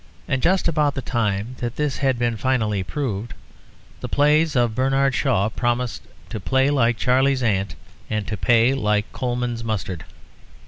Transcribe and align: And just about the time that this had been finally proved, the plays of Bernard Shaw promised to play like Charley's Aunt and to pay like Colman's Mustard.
And 0.27 0.41
just 0.41 0.67
about 0.67 0.95
the 0.95 1.03
time 1.03 1.57
that 1.59 1.75
this 1.75 1.97
had 1.97 2.17
been 2.17 2.35
finally 2.35 2.81
proved, 2.81 3.35
the 3.99 4.09
plays 4.09 4.55
of 4.55 4.73
Bernard 4.73 5.13
Shaw 5.13 5.47
promised 5.49 6.01
to 6.29 6.39
play 6.39 6.71
like 6.71 6.97
Charley's 6.97 7.43
Aunt 7.43 7.75
and 8.09 8.25
to 8.25 8.35
pay 8.35 8.73
like 8.73 9.13
Colman's 9.13 9.63
Mustard. 9.63 10.05